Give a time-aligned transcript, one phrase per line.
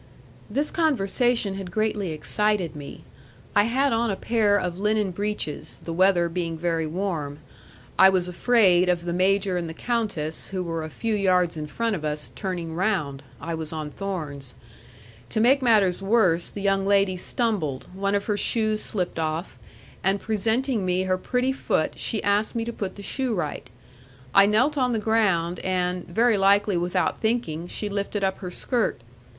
[0.49, 3.03] This conversation had greatly excited me.
[3.55, 7.37] I had on a pair of linen breeches, the weather being very warm....
[7.99, 11.67] I was afraid of the major and the countess, who were a few yards in
[11.67, 13.21] front of us, turning round....
[13.39, 14.55] I was on thorns.
[15.29, 19.59] To make matters worse, the young lady stumbled, one of her shoes slipped off,
[20.03, 23.69] and presenting me her pretty foot she asked me to put the shoe right.
[24.33, 29.01] I knelt on the ground, and, very likely without thinking, she lifted up her skirt....